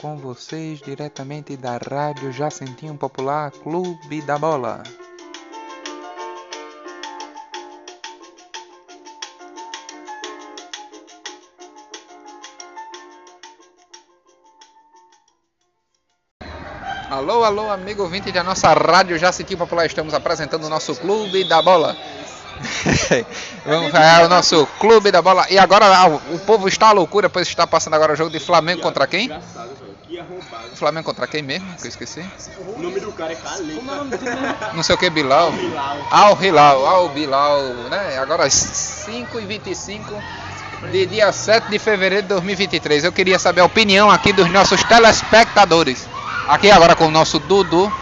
com 0.00 0.16
vocês 0.16 0.80
diretamente 0.80 1.56
da 1.58 1.76
Rádio 1.76 2.32
Jacentinho 2.32 2.94
Popular 2.94 3.50
Clube 3.50 4.22
da 4.22 4.38
Bola. 4.38 4.82
Alô, 17.10 17.44
alô, 17.44 17.68
amigo 17.70 18.02
ouvinte 18.02 18.32
da 18.32 18.42
nossa 18.42 18.72
Rádio 18.72 19.18
Jacentinho 19.18 19.58
Popular, 19.58 19.84
estamos 19.84 20.14
apresentando 20.14 20.64
o 20.64 20.70
nosso 20.70 20.96
Clube 20.96 21.44
da 21.44 21.60
Bola. 21.60 21.94
Vamos 23.66 23.94
é 23.94 24.24
o 24.24 24.28
nosso 24.28 24.66
Clube 24.78 25.10
da 25.10 25.20
Bola. 25.20 25.46
E 25.50 25.58
agora 25.58 25.86
ah, 25.86 26.06
o 26.06 26.38
povo 26.40 26.68
está 26.68 26.88
à 26.88 26.92
loucura, 26.92 27.28
pois 27.28 27.48
está 27.48 27.66
passando 27.66 27.94
agora 27.94 28.12
o 28.12 28.16
jogo 28.16 28.30
de 28.30 28.40
Flamengo 28.40 28.80
contra 28.80 29.06
quem? 29.06 29.30
Flamengo 30.74 31.04
contra 31.04 31.26
quem 31.26 31.42
mesmo? 31.42 31.66
Que 31.76 31.86
eu 31.86 31.88
esqueci. 31.88 32.24
O 32.58 32.80
nome 32.80 33.00
do 33.00 33.12
cara 33.12 33.32
é 33.32 33.36
Caleta. 33.36 34.72
Não 34.74 34.82
sei 34.82 34.94
o 34.94 34.98
que, 34.98 35.10
Bilal. 35.10 35.52
Al 36.10 36.42
Hilal, 36.42 36.86
Al 36.86 37.08
Bilal, 37.10 37.62
né? 37.90 38.18
Agora 38.18 38.48
5 38.48 39.40
e 39.40 39.44
25 39.44 40.14
de 40.90 41.06
dia 41.06 41.30
7 41.30 41.70
de 41.70 41.78
fevereiro 41.78 42.22
de 42.22 42.28
2023. 42.28 43.04
Eu 43.04 43.12
queria 43.12 43.38
saber 43.38 43.60
a 43.60 43.64
opinião 43.64 44.10
aqui 44.10 44.32
dos 44.32 44.50
nossos 44.50 44.82
telespectadores. 44.84 46.08
Aqui 46.48 46.70
agora 46.70 46.96
com 46.96 47.06
o 47.06 47.10
nosso 47.10 47.38
Dudu. 47.38 47.92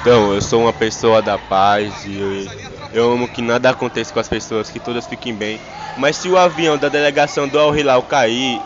Então, 0.00 0.32
eu 0.32 0.40
sou 0.40 0.62
uma 0.62 0.72
pessoa 0.72 1.20
da 1.20 1.36
paz 1.36 2.04
e 2.04 2.16
eu, 2.16 2.46
eu 2.92 3.12
amo 3.12 3.28
que 3.28 3.42
nada 3.42 3.70
aconteça 3.70 4.12
com 4.12 4.20
as 4.20 4.28
pessoas, 4.28 4.70
que 4.70 4.78
todas 4.78 5.06
fiquem 5.06 5.34
bem. 5.34 5.60
Mas 5.96 6.16
se 6.16 6.28
o 6.28 6.36
avião 6.36 6.78
da 6.78 6.88
delegação 6.88 7.48
do 7.48 7.58
Al 7.58 7.76
Hilal 7.76 8.02
cair, 8.02 8.60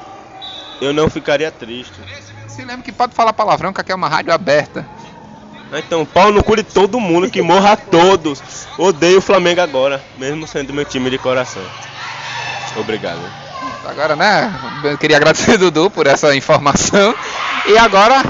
eu 0.80 0.92
não 0.92 1.10
ficaria 1.10 1.50
triste. 1.50 1.92
Se 2.48 2.64
lembra 2.64 2.82
que 2.82 2.92
pode 2.92 3.14
falar 3.14 3.32
palavrão, 3.32 3.72
que 3.72 3.80
aqui 3.80 3.92
é 3.92 3.94
uma 3.94 4.08
rádio 4.08 4.32
aberta. 4.32 4.86
Então, 5.72 6.04
pau 6.04 6.32
no 6.32 6.42
cu 6.42 6.56
de 6.56 6.64
todo 6.64 6.98
mundo, 6.98 7.30
que 7.30 7.40
morra 7.40 7.76
todos. 7.76 8.42
Odeio 8.76 9.18
o 9.18 9.22
Flamengo 9.22 9.60
agora, 9.60 10.02
mesmo 10.18 10.46
sendo 10.46 10.74
meu 10.74 10.84
time 10.84 11.08
de 11.10 11.18
coração. 11.18 11.62
Obrigado. 12.76 13.20
Agora, 13.84 14.16
né? 14.16 14.52
Eu 14.82 14.98
queria 14.98 15.16
agradecer 15.16 15.56
Dudu 15.58 15.90
por 15.90 16.06
essa 16.06 16.34
informação. 16.34 17.14
E 17.66 17.78
agora 17.78 18.22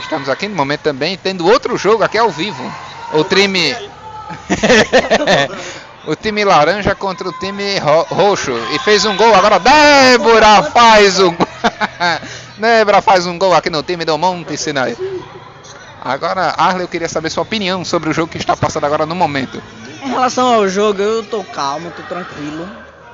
estamos 0.00 0.28
aqui 0.28 0.48
no 0.48 0.54
momento 0.54 0.80
também 0.80 1.16
tendo 1.16 1.46
outro 1.46 1.76
jogo 1.76 2.02
aqui 2.02 2.16
ao 2.16 2.30
vivo. 2.30 2.62
O 3.12 3.24
time 3.24 3.74
o 6.06 6.14
time 6.14 6.44
laranja 6.44 6.94
contra 6.94 7.28
o 7.28 7.32
time 7.32 7.78
ro 7.78 8.02
roxo 8.10 8.52
e 8.72 8.78
fez 8.80 9.04
um 9.04 9.16
gol. 9.16 9.34
Agora 9.34 9.58
Débora 9.58 10.62
faz 10.64 11.18
um 11.18 11.34
Débora 12.58 13.02
faz 13.02 13.26
um 13.26 13.38
gol 13.38 13.54
aqui 13.54 13.70
no 13.70 13.82
time 13.82 14.04
do 14.04 14.16
Monte 14.18 14.56
Sinai. 14.56 14.96
Agora, 16.02 16.54
Arley, 16.56 16.84
eu 16.84 16.88
queria 16.88 17.08
saber 17.08 17.28
sua 17.28 17.42
opinião 17.42 17.84
sobre 17.84 18.08
o 18.08 18.12
jogo 18.12 18.32
que 18.32 18.38
está 18.38 18.56
passando 18.56 18.84
agora 18.86 19.04
no 19.04 19.14
momento. 19.14 19.62
Em 20.02 20.08
relação 20.08 20.54
ao 20.54 20.66
jogo, 20.66 21.02
eu 21.02 21.22
tô 21.22 21.44
calmo, 21.44 21.90
tô 21.90 22.02
tranquilo. 22.02 22.66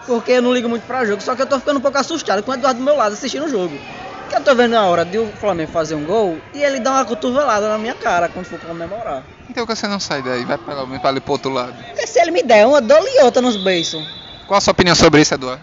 Porque 0.06 0.32
eu 0.32 0.42
não 0.42 0.54
ligo 0.54 0.68
muito 0.68 0.86
pra 0.86 1.04
jogo, 1.04 1.20
só 1.20 1.34
que 1.34 1.42
eu 1.42 1.46
tô 1.46 1.58
ficando 1.58 1.78
um 1.78 1.82
pouco 1.82 1.98
assustado 1.98 2.44
com 2.44 2.52
o 2.52 2.54
Eduardo 2.54 2.78
do 2.78 2.84
meu 2.84 2.96
lado 2.96 3.14
assistindo 3.14 3.46
o 3.46 3.48
jogo. 3.48 3.76
Porque 4.20 4.36
eu 4.36 4.40
tô 4.40 4.54
vendo 4.54 4.74
a 4.74 4.82
hora 4.82 5.04
de 5.04 5.18
o 5.18 5.26
Flamengo 5.32 5.72
fazer 5.72 5.96
um 5.96 6.04
gol 6.04 6.38
e 6.54 6.62
ele 6.62 6.78
dá 6.78 6.92
uma 6.92 7.04
cotovelada 7.04 7.68
na 7.68 7.76
minha 7.76 7.94
cara 7.94 8.28
quando 8.28 8.46
for 8.46 8.60
comemorar. 8.60 9.24
Então 9.56 9.64
que 9.64 9.74
você 9.74 9.88
não 9.88 9.98
sai 9.98 10.20
daí, 10.20 10.44
vai 10.44 10.58
pelo 10.58 10.86
menos 10.86 11.02
ali 11.02 11.18
pro 11.18 11.32
outro 11.32 11.50
lado. 11.50 11.72
Porque 11.88 12.06
se 12.06 12.20
ele 12.20 12.30
me 12.30 12.42
der 12.42 12.66
uma, 12.66 12.78
dou-lhe 12.78 13.22
outra 13.22 13.40
nos 13.40 13.56
beiços. 13.56 14.04
Qual 14.46 14.58
a 14.58 14.60
sua 14.60 14.72
opinião 14.72 14.94
sobre 14.94 15.22
isso, 15.22 15.32
Eduardo? 15.32 15.62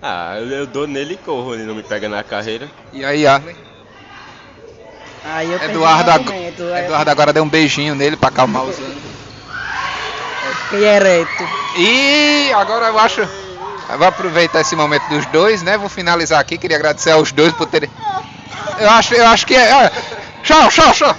Ah, 0.00 0.36
eu, 0.38 0.48
eu 0.48 0.66
dou 0.66 0.86
nele 0.86 1.12
e 1.12 1.16
corro, 1.18 1.52
ele 1.52 1.64
não 1.64 1.74
me 1.74 1.82
pega 1.82 2.08
na 2.08 2.24
carreira. 2.24 2.66
E 2.94 3.04
aí, 3.04 3.26
Arley? 3.26 3.54
Aí 5.22 5.52
eu 5.52 5.62
Eduardo, 5.62 6.10
ag- 6.10 6.32
eu 6.32 6.76
Eduardo 6.78 7.10
agora 7.10 7.30
deu 7.30 7.42
um 7.42 7.48
beijinho 7.48 7.94
nele 7.94 8.16
pra 8.16 8.30
acalmar 8.30 8.64
os 8.64 8.78
ânimos. 8.78 9.02
fiquei 10.70 10.86
ereto. 10.86 11.44
E 11.76 12.50
agora 12.54 12.86
eu 12.86 12.98
acho. 12.98 13.20
Eu 13.20 13.98
vou 13.98 14.06
aproveitar 14.06 14.62
esse 14.62 14.74
momento 14.74 15.06
dos 15.10 15.26
dois, 15.26 15.60
né? 15.62 15.76
Vou 15.76 15.90
finalizar 15.90 16.40
aqui. 16.40 16.56
Queria 16.56 16.78
agradecer 16.78 17.10
aos 17.10 17.32
dois 17.32 17.52
por 17.52 17.66
terem. 17.66 17.90
Eu 18.78 18.88
acho, 18.88 19.12
eu 19.14 19.26
acho 19.26 19.46
que 19.46 19.54
é. 19.54 19.84
é. 19.84 19.92
Tchau, 20.42 20.70
tchau, 20.70 20.90
tchau. 20.94 21.16